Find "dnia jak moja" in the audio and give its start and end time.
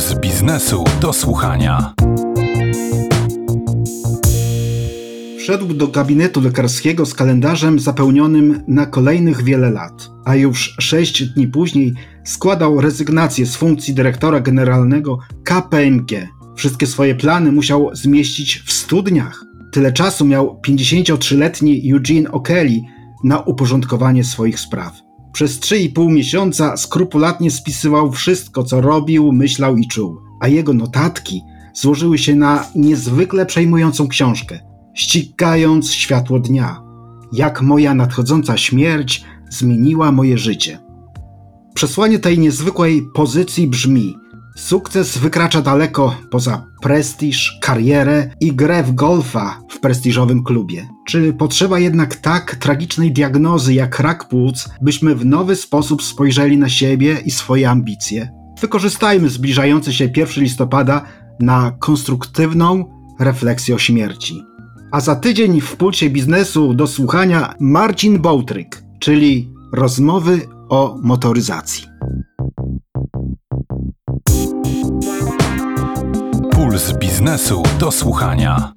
36.38-37.94